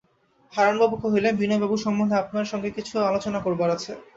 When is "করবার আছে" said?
3.45-3.91